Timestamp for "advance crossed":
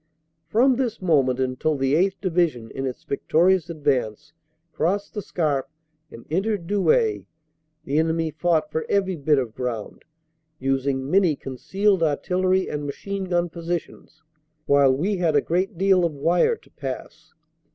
3.69-5.13